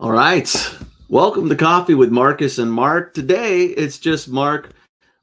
[0.00, 0.50] All right.
[1.10, 3.12] Welcome to Coffee with Marcus and Mark.
[3.12, 4.72] Today it's just Mark.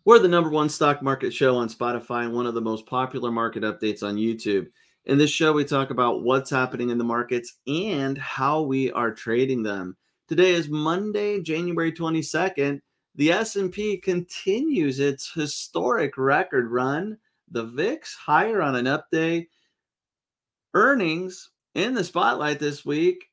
[0.06, 3.32] We're the number one stock market show on Spotify and one of the most popular
[3.32, 4.68] market updates on YouTube.
[5.06, 9.12] In this show, we talk about what's happening in the markets and how we are
[9.12, 9.98] trading them.
[10.28, 12.80] Today is Monday, January 22nd.
[13.16, 17.18] The S&P continues its historic record run.
[17.50, 19.48] The VIX higher on an update.
[20.76, 23.24] Earnings in the spotlight this week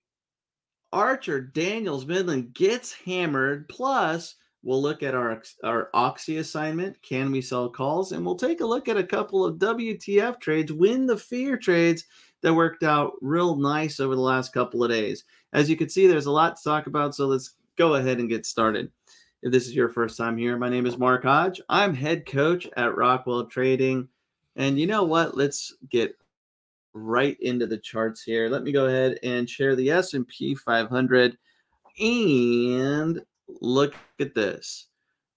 [0.94, 3.68] Archer Daniels Midland gets hammered.
[3.68, 6.96] Plus, we'll look at our our Oxy assignment.
[7.02, 8.12] Can we sell calls?
[8.12, 12.04] And we'll take a look at a couple of WTF trades, win the fear trades
[12.42, 15.24] that worked out real nice over the last couple of days.
[15.52, 17.16] As you can see, there's a lot to talk about.
[17.16, 18.92] So let's go ahead and get started.
[19.42, 21.60] If this is your first time here, my name is Mark Hodge.
[21.68, 24.08] I'm head coach at Rockwell Trading.
[24.54, 25.36] And you know what?
[25.36, 26.16] Let's get
[26.94, 28.48] right into the charts here.
[28.48, 31.36] Let me go ahead and share the S&P 500
[32.00, 33.20] and
[33.60, 34.88] look at this.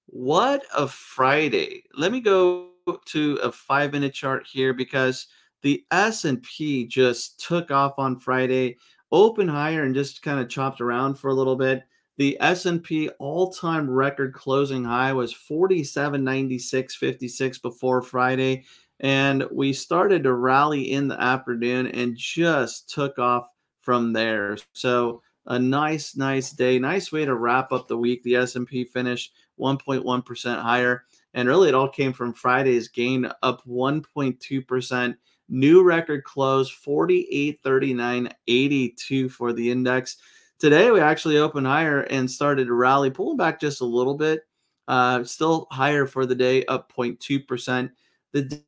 [0.06, 1.84] What a Friday.
[1.96, 2.70] Let me go
[3.06, 5.28] to a 5-minute chart here because
[5.64, 8.78] the S&P just took off on Friday,
[9.12, 11.82] open higher and just kind of chopped around for a little bit.
[12.18, 18.66] The S&P all-time record closing high was 4796.56 before Friday
[19.00, 23.48] and we started to rally in the afternoon and just took off
[23.82, 24.58] from there.
[24.74, 28.24] So a nice, nice day, nice way to wrap up the week.
[28.24, 31.04] The S&P finished 1.1% higher,
[31.34, 35.16] and really it all came from Friday's gain up 1.2%.
[35.50, 40.18] New record close 48.39.82 for the index.
[40.60, 44.42] Today we actually opened higher and started to rally, pulling back just a little bit.
[44.90, 47.90] Uh, still higher for the day, up 0.2%.
[48.34, 48.62] The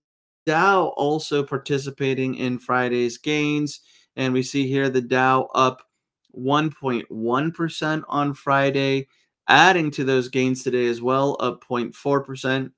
[0.46, 3.82] Dow also participating in Friday's gains.
[4.16, 5.82] And we see here the Dow up
[6.38, 9.08] 1.1% on Friday,
[9.48, 12.72] adding to those gains today as well, up 0.4%.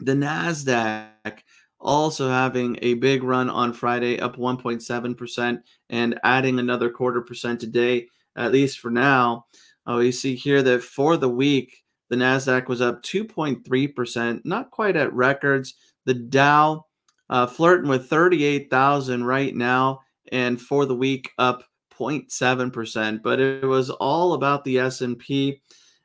[0.00, 1.42] The NASDAQ
[1.80, 8.06] also having a big run on Friday, up 1.7%, and adding another quarter percent today,
[8.36, 9.46] at least for now.
[9.86, 14.96] Uh, we see here that for the week, the NASDAQ was up 2.3%, not quite
[14.96, 15.74] at records.
[16.06, 16.86] The Dow
[17.30, 20.00] uh, flirting with 38,000 right now,
[20.32, 21.64] and for the week up
[21.98, 23.22] 0.7%.
[23.22, 25.60] But it was all about the S&P.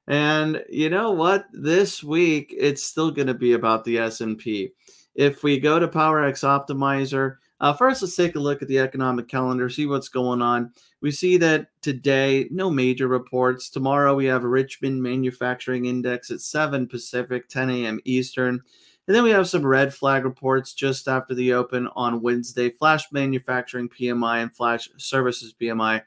[0.08, 1.46] And you know what?
[1.54, 4.72] This week it's still going to be about the S&P.
[5.16, 9.30] If we go to PowerX Optimizer, uh, first let's take a look at the economic
[9.30, 10.74] calendar, see what's going on.
[11.02, 13.70] We see that today no major reports.
[13.70, 18.00] Tomorrow we have a Richmond Manufacturing Index at 7 Pacific, 10 a.m.
[18.04, 18.62] Eastern.
[19.08, 22.70] And then we have some red flag reports just after the open on Wednesday.
[22.70, 26.02] Flash manufacturing PMI and flash services PMI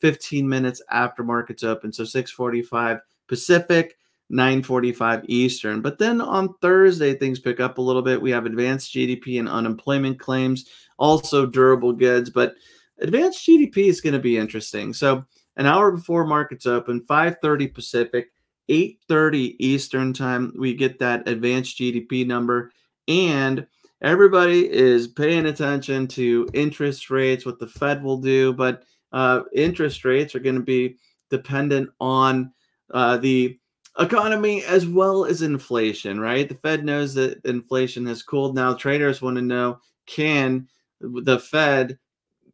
[0.00, 1.92] 15 minutes after markets open.
[1.92, 3.96] So 645 Pacific,
[4.28, 5.80] 945 Eastern.
[5.80, 8.20] But then on Thursday, things pick up a little bit.
[8.20, 10.68] We have advanced GDP and unemployment claims,
[10.98, 12.28] also durable goods.
[12.28, 12.54] But
[12.98, 14.92] advanced GDP is going to be interesting.
[14.92, 15.24] So
[15.56, 18.32] an hour before markets open, 530 Pacific,
[18.68, 22.70] 8:30 Eastern time, we get that advanced GDP number
[23.08, 23.66] and
[24.00, 30.04] everybody is paying attention to interest rates, what the Fed will do, but uh, interest
[30.04, 30.96] rates are going to be
[31.30, 32.52] dependent on
[32.92, 33.58] uh, the
[33.98, 36.48] economy as well as inflation, right?
[36.48, 38.54] The Fed knows that inflation has cooled.
[38.54, 40.68] Now, traders want to know can
[41.00, 41.98] the Fed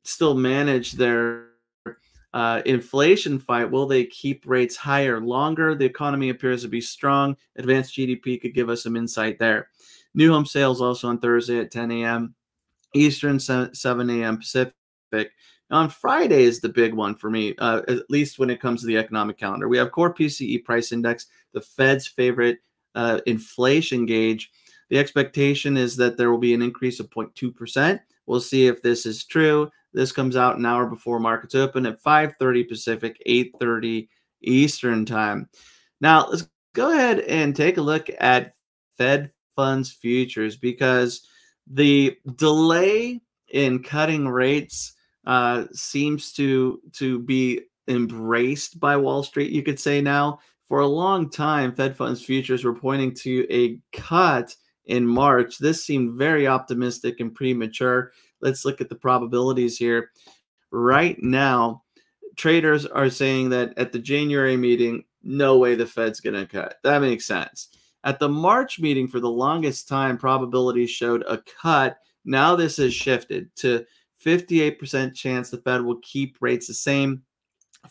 [0.02, 1.47] still manage their
[2.34, 3.70] uh, inflation fight.
[3.70, 5.74] Will they keep rates higher longer?
[5.74, 7.36] The economy appears to be strong.
[7.56, 9.68] Advanced GDP could give us some insight there.
[10.14, 12.34] New home sales also on Thursday at 10 a.m.
[12.94, 14.38] Eastern, 7 a.m.
[14.38, 15.32] Pacific.
[15.70, 18.86] On Friday is the big one for me, uh, at least when it comes to
[18.86, 19.68] the economic calendar.
[19.68, 22.58] We have core PCE price index, the Fed's favorite
[22.94, 24.50] uh, inflation gauge.
[24.88, 28.00] The expectation is that there will be an increase of 0.2%.
[28.26, 29.70] We'll see if this is true.
[29.98, 34.08] This comes out an hour before markets open at 5:30 Pacific, 8:30
[34.40, 35.48] Eastern time.
[36.00, 38.52] Now, let's go ahead and take a look at
[38.96, 41.26] Fed funds futures because
[41.66, 44.94] the delay in cutting rates
[45.26, 49.50] uh, seems to to be embraced by Wall Street.
[49.50, 50.38] You could say now
[50.68, 55.58] for a long time, Fed funds futures were pointing to a cut in March.
[55.58, 58.12] This seemed very optimistic and premature.
[58.40, 60.10] Let's look at the probabilities here.
[60.70, 61.82] Right now,
[62.36, 66.76] traders are saying that at the January meeting, no way the Fed's going to cut.
[66.84, 67.68] That makes sense.
[68.04, 71.98] At the March meeting, for the longest time, probabilities showed a cut.
[72.24, 73.84] Now this has shifted to
[74.24, 77.22] 58% chance the Fed will keep rates the same.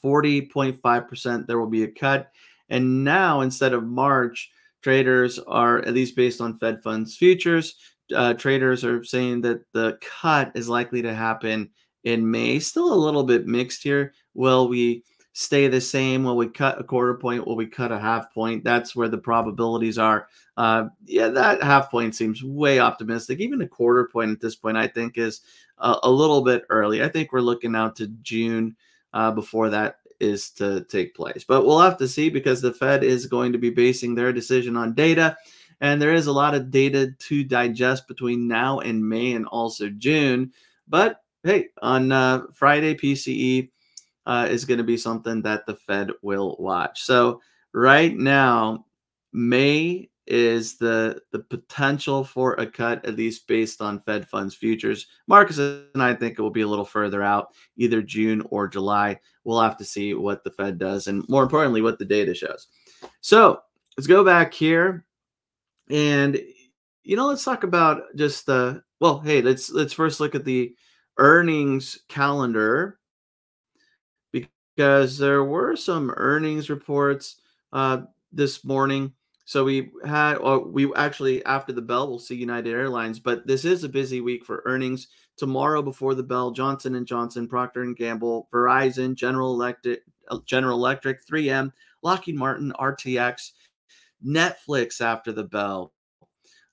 [0.03, 2.31] 40.5% there will be a cut.
[2.69, 4.51] And now, instead of March,
[4.81, 7.75] traders are, at least based on Fed funds futures,
[8.15, 11.69] uh, traders are saying that the cut is likely to happen
[12.03, 12.59] in May.
[12.59, 14.13] Still a little bit mixed here.
[14.33, 16.23] Will we stay the same?
[16.23, 17.45] Will we cut a quarter point?
[17.45, 18.63] Will we cut a half point?
[18.63, 20.27] That's where the probabilities are.
[20.55, 23.39] Uh, yeah, that half point seems way optimistic.
[23.39, 25.41] Even a quarter point at this point, I think, is
[25.77, 27.03] a, a little bit early.
[27.03, 28.75] I think we're looking out to June
[29.13, 31.43] uh, before that is to take place.
[31.47, 34.75] But we'll have to see because the Fed is going to be basing their decision
[34.75, 35.37] on data.
[35.81, 39.89] And there is a lot of data to digest between now and May and also
[39.89, 40.51] June.
[40.87, 43.69] But hey, on uh, Friday, PCE
[44.25, 47.03] uh, is going to be something that the Fed will watch.
[47.03, 47.41] So
[47.73, 48.85] right now,
[49.33, 55.07] May is the the potential for a cut, at least based on Fed funds futures.
[55.27, 59.19] Marcus and I think it will be a little further out, either June or July.
[59.43, 62.67] We'll have to see what the Fed does, and more importantly, what the data shows.
[63.21, 63.61] So
[63.97, 65.05] let's go back here,
[65.89, 66.39] and
[67.03, 69.19] you know, let's talk about just the well.
[69.19, 70.75] Hey, let's let's first look at the
[71.17, 72.99] earnings calendar
[74.31, 77.37] because there were some earnings reports
[77.73, 78.01] uh,
[78.31, 79.13] this morning.
[79.45, 83.19] So we had, we actually after the bell, we'll see United Airlines.
[83.19, 85.07] But this is a busy week for earnings.
[85.37, 90.01] Tomorrow before the bell, Johnson and Johnson, Procter and Gamble, Verizon, General Electric,
[90.45, 93.51] General Electric, 3M, Lockheed Martin, RTX,
[94.25, 95.93] Netflix after the bell.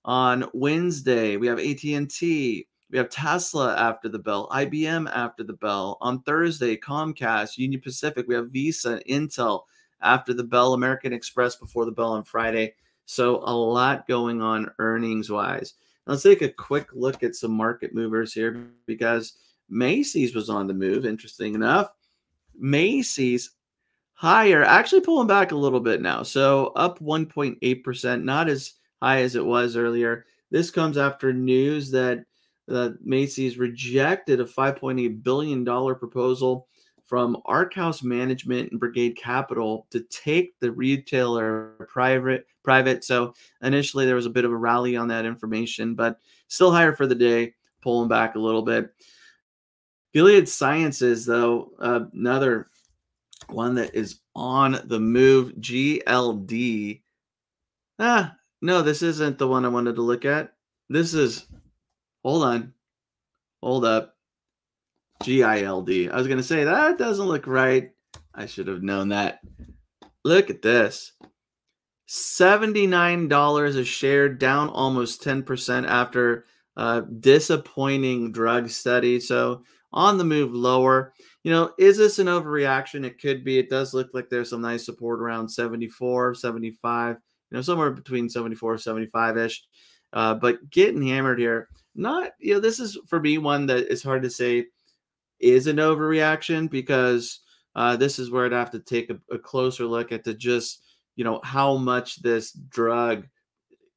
[0.05, 5.99] On Wednesday, we have AT&T, we have Tesla after the bell, IBM after the bell.
[6.01, 8.27] On Thursday, Comcast, Union Pacific.
[8.29, 9.63] We have Visa, Intel
[10.01, 12.75] after the bell, American Express before the bell on Friday.
[13.07, 15.75] So a lot going on earnings wise.
[16.07, 19.39] Let's take a quick look at some market movers here because
[19.69, 21.07] Macy's was on the move.
[21.07, 21.93] Interesting enough.
[22.57, 23.53] Macy's
[24.25, 26.23] higher, actually pulling back a little bit now.
[26.23, 28.73] So up 1.8%, not as
[29.03, 30.25] high as it was earlier.
[30.51, 32.25] This comes after news that
[32.71, 36.69] uh, Macy's rejected a $5.8 billion proposal
[37.05, 42.47] from Arkhouse Management and Brigade Capital to take the retailer private.
[42.63, 43.05] Private.
[43.05, 46.19] So initially there was a bit of a rally on that information, but
[46.49, 48.91] still higher for the day, pulling back a little bit.
[50.15, 52.71] Gilead Sciences, though, uh, another
[53.49, 55.53] one that is on the move.
[55.55, 57.03] GLD.
[57.99, 60.55] Ah, no, this isn't the one I wanted to look at.
[60.89, 61.47] This is
[62.25, 62.73] Hold on.
[63.63, 64.17] Hold up.
[65.23, 66.11] GILD.
[66.11, 67.91] I was going to say that doesn't look right.
[68.35, 69.41] I should have known that.
[70.25, 71.13] Look at this.
[72.09, 79.21] $79 a share, down almost 10% after a disappointing drug study.
[79.21, 79.63] So
[79.93, 81.13] on the move lower.
[81.45, 83.05] You know, is this an overreaction?
[83.05, 83.59] It could be.
[83.59, 87.17] It does look like there's some nice support around 74, 75,
[87.51, 89.65] you know, somewhere between 74, 75 ish.
[90.13, 94.03] Uh, but getting hammered here not you know this is for me one that is
[94.03, 94.67] hard to say
[95.41, 97.41] is an overreaction because
[97.77, 100.85] uh, this is where I'd have to take a, a, closer look at the just
[101.17, 103.27] you know how much this drug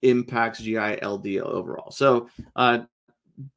[0.02, 1.92] impacts GILD overall.
[1.92, 2.80] So uh,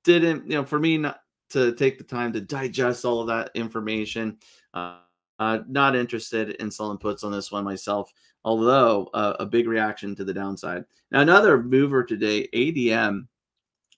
[0.04, 1.20] didn't you know for me not
[1.50, 4.38] to take the time to digest all of that information.
[4.74, 4.98] Uh,
[5.38, 8.12] uh, not interested in selling puts on this one myself,
[8.44, 10.84] although uh, a big reaction to the downside.
[11.10, 13.26] Now another mover today, ADM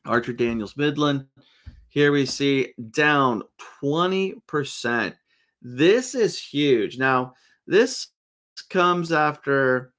[0.05, 1.27] Archer Daniels Midland.
[1.89, 3.43] Here we see down
[3.83, 5.15] 20%.
[5.61, 6.99] This is huge.
[6.99, 7.35] Now,
[7.67, 8.09] this
[8.71, 9.93] comes after,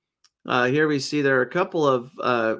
[0.45, 2.55] uh, here we see there are a couple of uh,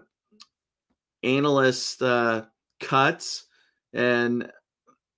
[1.24, 2.44] analyst uh,
[2.80, 3.46] cuts.
[3.94, 4.52] And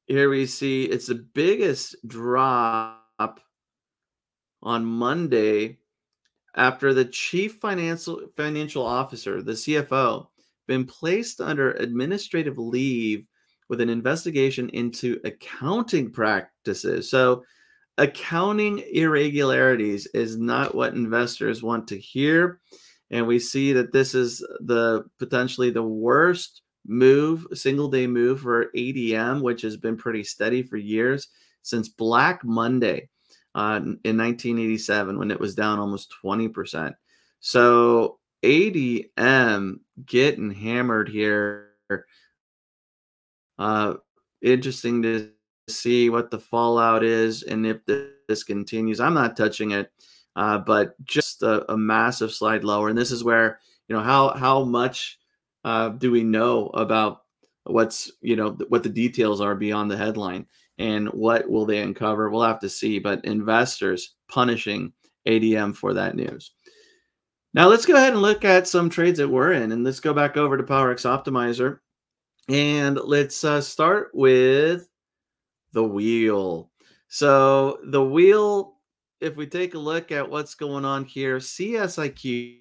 [0.06, 3.40] here we see it's the biggest drop
[4.62, 5.80] on Monday
[6.56, 10.28] after the chief financial financial officer, the CFO,
[10.68, 13.26] been placed under administrative leave
[13.70, 17.10] with an investigation into accounting practices.
[17.10, 17.44] So,
[17.98, 22.60] accounting irregularities is not what investors want to hear.
[23.12, 28.72] And we see that this is the potentially the worst move, single day move for
[28.76, 31.30] ADM, which has been pretty steady for years
[31.62, 33.10] since Black Monday
[33.56, 36.94] uh, in 1987 when it was down almost 20%.
[37.40, 41.72] So ADM getting hammered here.
[43.58, 43.96] Uh,
[44.42, 45.32] interesting to
[45.70, 47.78] see what the fallout is and if
[48.28, 49.00] this continues.
[49.00, 49.92] I'm not touching it,
[50.36, 52.90] uh, but just a, a, massive slide lower.
[52.90, 55.20] And this is where you know how how much
[55.66, 57.24] uh, do we know about
[57.64, 60.46] what's you know what the details are beyond the headline.
[60.78, 62.30] and what will they uncover?
[62.30, 63.00] We'll have to see.
[63.00, 64.94] But investors punishing
[65.28, 66.52] ADM for that news.
[67.54, 70.14] Now let's go ahead and look at some trades that we're in, and let's go
[70.14, 71.80] back over to PowerX Optimizer,
[72.50, 74.88] and let's uh, start with
[75.72, 76.70] the wheel.
[77.08, 78.76] So the wheel,
[79.22, 82.58] if we take a look at what's going on here, CSIQ,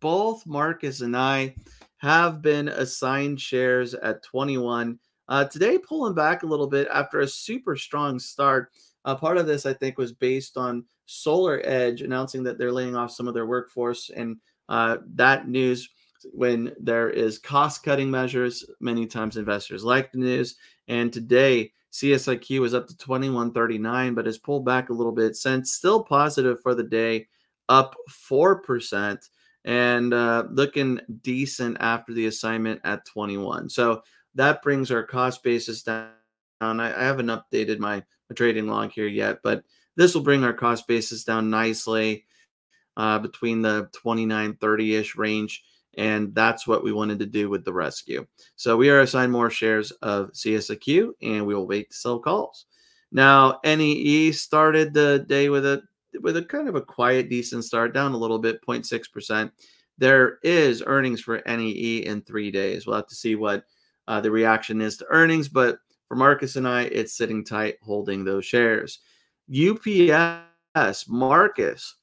[0.00, 1.54] both Marcus and I
[2.00, 4.98] have been assigned shares at 21.
[5.28, 8.72] Uh, today, pulling back a little bit after a super strong start.
[9.04, 13.12] Uh, part of this, I think, was based on SolarEdge announcing that they're laying off
[13.12, 14.38] some of their workforce, and
[14.68, 15.88] uh, that news.
[16.32, 20.56] When there is cost cutting measures, many times investors like the news.
[20.86, 25.72] And today, CSIQ was up to 2139, but has pulled back a little bit since
[25.72, 27.26] still positive for the day,
[27.70, 29.18] up 4%
[29.64, 33.68] and uh, looking decent after the assignment at 21.
[33.68, 34.02] So
[34.34, 36.10] that brings our cost basis down.
[36.60, 39.64] I, I haven't updated my, my trading log here yet, but
[39.96, 42.24] this will bring our cost basis down nicely
[42.96, 45.64] uh, between the 29 30 ish range.
[45.96, 48.26] And that's what we wanted to do with the rescue.
[48.56, 52.66] So we are assigned more shares of CSIQ and we will wait to sell calls.
[53.12, 55.82] Now, NEE started the day with a
[56.20, 59.50] with a kind of a quiet, decent start, down a little bit, 0.6%.
[59.98, 62.86] There is earnings for NEE in three days.
[62.86, 63.64] We'll have to see what
[64.08, 68.24] uh, the reaction is to earnings, but for Marcus and I, it's sitting tight, holding
[68.24, 69.00] those shares.
[69.48, 71.96] UPS, Marcus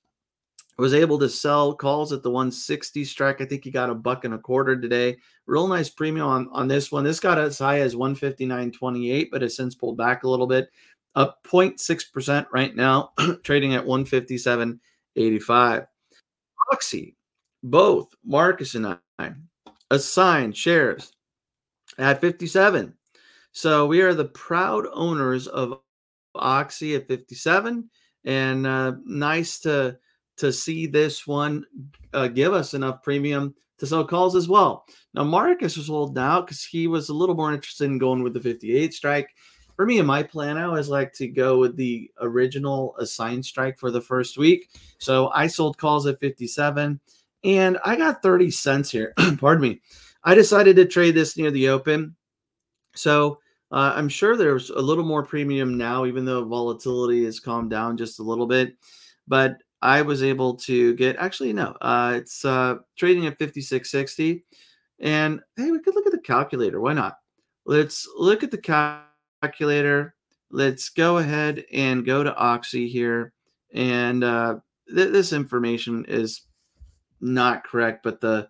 [0.77, 3.41] was able to sell calls at the 160 strike.
[3.41, 5.17] I think he got a buck and a quarter today.
[5.47, 7.03] Real nice premium on, on this one.
[7.03, 10.69] This got as high as 159.28, but has since pulled back a little bit.
[11.15, 15.87] Up 0.6% right now, trading at 157.85.
[16.71, 17.15] Oxy,
[17.63, 19.31] both Marcus and I
[19.89, 21.11] assigned shares
[21.97, 22.93] at 57.
[23.51, 25.79] So we are the proud owners of
[26.35, 27.89] Oxy at 57,
[28.25, 29.97] and uh, nice to
[30.37, 31.65] to see this one
[32.13, 34.85] uh, give us enough premium to sell calls as well.
[35.15, 38.33] Now Marcus was holding out because he was a little more interested in going with
[38.33, 39.29] the 58 strike.
[39.77, 43.77] For me, in my plan, I always like to go with the original assigned strike
[43.77, 44.69] for the first week.
[44.97, 46.99] So I sold calls at 57,
[47.43, 49.13] and I got 30 cents here.
[49.39, 49.81] Pardon me.
[50.23, 52.15] I decided to trade this near the open.
[52.95, 53.37] So
[53.71, 57.97] uh, I'm sure there's a little more premium now, even though volatility has calmed down
[57.97, 58.75] just a little bit.
[59.27, 64.41] But I was able to get actually no, uh, it's uh, trading at 56.60.
[64.99, 66.81] And hey, we could look at the calculator.
[66.81, 67.17] Why not?
[67.65, 68.57] Let's look at the
[69.41, 70.15] calculator.
[70.49, 73.33] Let's go ahead and go to Oxy here.
[73.73, 74.57] And uh,
[74.93, 76.41] th- this information is
[77.19, 78.49] not correct, but the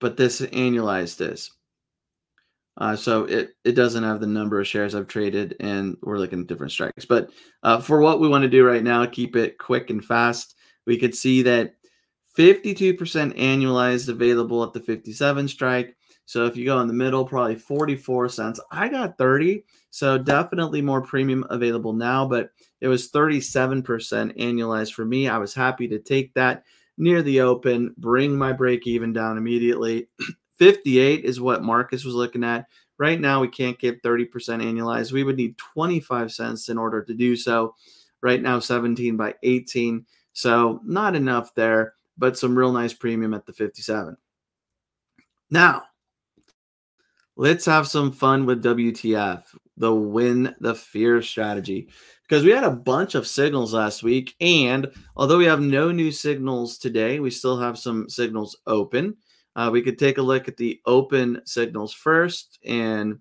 [0.00, 1.50] but this annualized is.
[2.76, 6.40] Uh, so it, it doesn't have the number of shares I've traded, and we're looking
[6.40, 7.04] at different strikes.
[7.04, 7.30] But
[7.62, 10.56] uh, for what we want to do right now, keep it quick and fast.
[10.84, 11.76] We could see that
[12.36, 12.98] 52%
[13.38, 15.96] annualized available at the 57 strike.
[16.26, 18.60] So if you go in the middle, probably 44 cents.
[18.70, 22.50] I got 30, so definitely more premium available now, but
[22.80, 23.84] it was 37%
[24.38, 25.28] annualized for me.
[25.28, 26.64] I was happy to take that
[26.96, 30.08] near the open, bring my break even down immediately.
[30.58, 32.66] 58 is what Marcus was looking at.
[32.96, 35.12] Right now, we can't get 30% annualized.
[35.12, 37.74] We would need 25 cents in order to do so.
[38.22, 40.06] Right now, 17 by 18.
[40.32, 44.16] So, not enough there, but some real nice premium at the 57.
[45.50, 45.82] Now,
[47.36, 49.42] let's have some fun with WTF,
[49.76, 51.88] the win the fear strategy.
[52.22, 54.34] Because we had a bunch of signals last week.
[54.40, 59.16] And although we have no new signals today, we still have some signals open.
[59.56, 63.18] Uh, we could take a look at the open signals first, and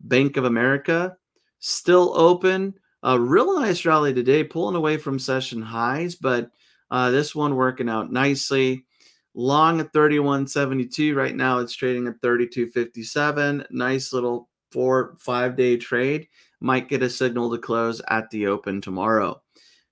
[0.00, 1.16] Bank of America
[1.58, 2.74] still open.
[3.02, 6.50] A real nice rally today, pulling away from session highs, but
[6.90, 8.86] uh, this one working out nicely.
[9.34, 11.14] Long at 31.72.
[11.14, 13.66] Right now it's trading at 32.57.
[13.70, 16.28] Nice little four, five day trade.
[16.60, 19.40] Might get a signal to close at the open tomorrow.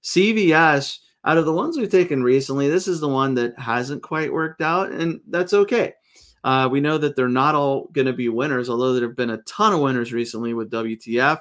[0.02, 4.32] CVS out of the ones we've taken recently, this is the one that hasn't quite
[4.32, 5.94] worked out, and that's okay.
[6.42, 9.30] Uh, we know that they're not all going to be winners, although there have been
[9.30, 11.38] a ton of winners recently with WTF.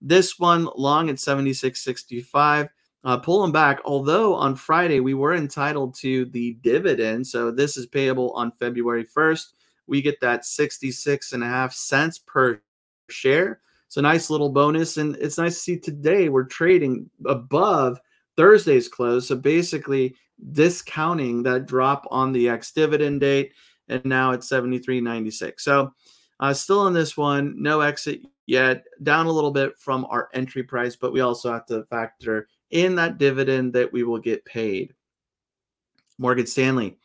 [0.00, 2.68] This one long at 76.65,
[3.04, 3.80] uh, pulling back.
[3.84, 9.04] Although on Friday we were entitled to the dividend, so this is payable on February
[9.04, 9.46] 1st.
[9.86, 12.60] We get that 66 and a half cents per
[13.08, 13.60] share.
[13.88, 17.98] So nice little bonus, and it's nice to see today we're trading above
[18.36, 19.26] Thursday's close.
[19.28, 20.14] So basically
[20.52, 23.52] discounting that drop on the ex dividend date,
[23.88, 25.60] and now it's 73.96.
[25.60, 25.92] So
[26.38, 30.62] uh, still in this one, no exit yet, down a little bit from our entry
[30.62, 34.94] price, but we also have to factor in that dividend that we will get paid.
[36.18, 36.98] Morgan Stanley.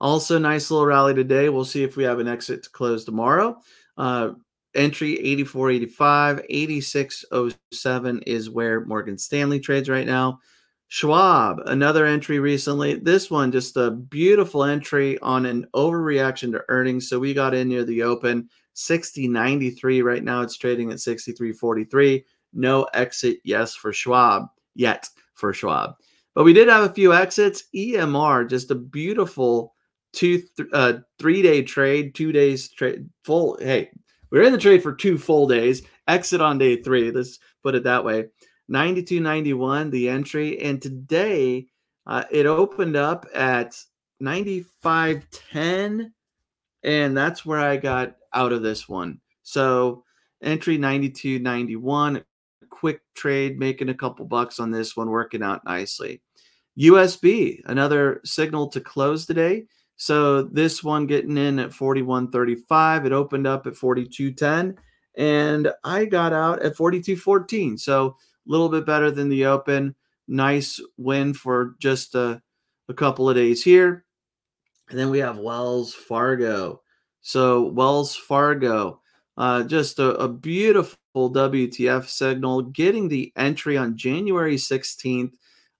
[0.00, 1.48] Also, nice little rally today.
[1.48, 3.58] We'll see if we have an exit to close tomorrow.
[3.96, 4.30] Uh,
[4.74, 10.38] entry 84.85, 86.07 is where Morgan Stanley trades right now.
[10.86, 12.94] Schwab, another entry recently.
[12.94, 17.08] This one, just a beautiful entry on an overreaction to earnings.
[17.08, 20.02] So we got in near the open 60.93.
[20.04, 22.24] Right now it's trading at 63.43.
[22.54, 24.46] No exit, yes, for Schwab
[24.78, 25.96] yet for Schwab.
[26.34, 27.64] But we did have a few exits.
[27.74, 29.74] EMR, just a beautiful
[30.12, 33.58] two, th- uh, three day trade, two days trade, full.
[33.60, 33.90] Hey,
[34.30, 35.82] we are in the trade for two full days.
[36.06, 37.10] Exit on day three.
[37.10, 38.28] Let's put it that way.
[38.70, 41.66] 92.91 the entry, and today
[42.06, 43.76] uh, it opened up at
[44.22, 46.10] 95.10,
[46.82, 49.20] and that's where I got out of this one.
[49.42, 50.04] So
[50.42, 52.22] entry 92.91,
[52.78, 56.22] quick trade, making a couple bucks on this one, working out nicely.
[56.78, 59.64] USB, another signal to close today.
[59.96, 63.06] So this one getting in at 41.35.
[63.06, 64.76] It opened up at 42.10
[65.16, 67.80] and I got out at 42.14.
[67.80, 68.14] So a
[68.46, 69.96] little bit better than the open.
[70.28, 72.40] Nice win for just a,
[72.88, 74.04] a couple of days here.
[74.88, 76.82] And then we have Wells Fargo.
[77.22, 79.00] So Wells Fargo,
[79.36, 85.32] uh, just a, a beautiful WTF signal, getting the entry on January 16th.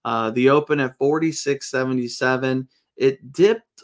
[0.04, 2.66] Uh, the open at 46.77.
[2.96, 3.82] It dipped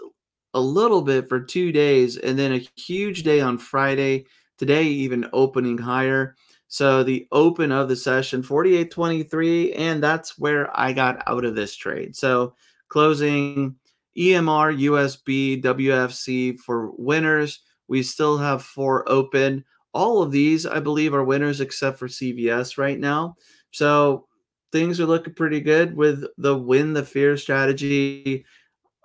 [0.54, 4.26] a little bit for two days and then a huge day on Friday.
[4.58, 6.36] Today, even opening higher.
[6.68, 11.76] So the open of the session, 48.23, and that's where I got out of this
[11.76, 12.16] trade.
[12.16, 12.54] So
[12.88, 13.76] closing
[14.16, 17.60] EMR, USB, WFC for winners.
[17.88, 19.64] We still have four open.
[19.94, 23.36] All of these, I believe, are winners except for CVS right now.
[23.70, 24.26] So
[24.72, 28.44] things are looking pretty good with the win the fear strategy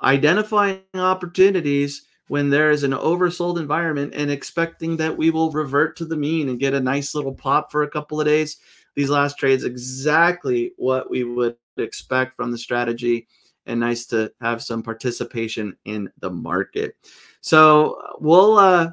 [0.02, 6.06] identifying opportunities when there is an oversold environment and expecting that we will revert to
[6.06, 8.58] the mean and get a nice little pop for a couple of days.
[8.96, 13.28] These last trades exactly what we would expect from the strategy
[13.66, 16.96] and nice to have some participation in the market.
[17.42, 18.92] So we'll uh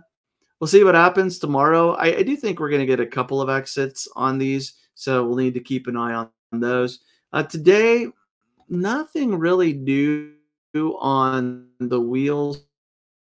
[0.61, 1.93] we'll see what happens tomorrow.
[1.95, 5.27] I, I do think we're going to get a couple of exits on these, so
[5.27, 7.01] we'll need to keep an eye on those.
[7.33, 8.07] Uh, today,
[8.69, 10.33] nothing really new
[10.75, 12.63] on the wheels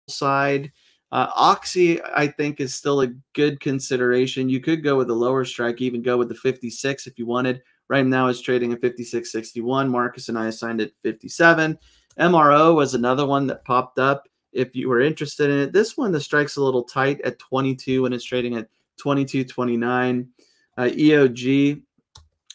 [0.08, 0.72] side.
[1.12, 4.48] Uh, Oxy, I think, is still a good consideration.
[4.48, 7.62] You could go with a lower strike, even go with the 56 if you wanted.
[7.88, 9.88] Right now, it's trading at 56.61.
[9.88, 11.78] Marcus and I assigned it 57.
[12.18, 14.28] MRO was another one that popped up.
[14.54, 18.06] If you were interested in it, this one the strike's a little tight at 22
[18.06, 18.68] and it's trading at
[19.02, 20.28] 22.29.
[20.76, 21.82] Uh, EOG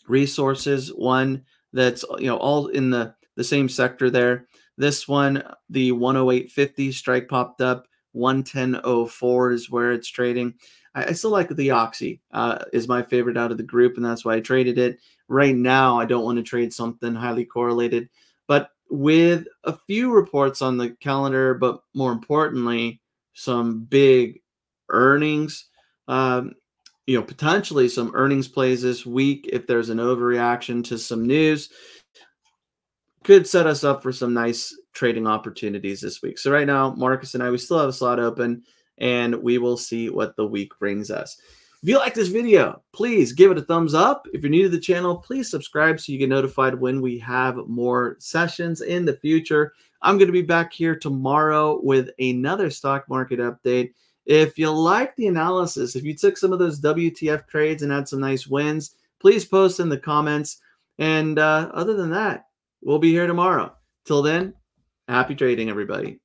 [0.08, 4.48] resources, one that's you know all in the the same sector there.
[4.78, 7.88] This one, the 108.50 strike popped up.
[8.16, 10.56] 110.04 is where it's trading.
[10.96, 12.22] I, I still like the Oxy.
[12.32, 15.00] Uh, is my favorite out of the group, and that's why I traded it.
[15.28, 18.10] Right now, I don't want to trade something highly correlated,
[18.48, 23.02] but with a few reports on the calendar, but more importantly,
[23.34, 24.42] some big
[24.90, 25.66] earnings.
[26.08, 26.54] Um,
[27.06, 31.70] you know, potentially some earnings plays this week if there's an overreaction to some news
[33.24, 36.38] could set us up for some nice trading opportunities this week.
[36.38, 38.64] So right now, Marcus and I, we still have a slot open
[38.98, 41.40] and we will see what the week brings us.
[41.82, 44.28] If you like this video, please give it a thumbs up.
[44.34, 47.56] If you're new to the channel, please subscribe so you get notified when we have
[47.68, 49.74] more sessions in the future.
[50.02, 53.94] I'm going to be back here tomorrow with another stock market update.
[54.26, 58.08] If you like the analysis, if you took some of those WTF trades and had
[58.10, 60.62] some nice wins, please post in the comments.
[60.98, 62.46] And uh, other than that,
[62.82, 63.76] We'll be here tomorrow.
[64.06, 64.54] Till then,
[65.08, 66.20] happy trading, everybody.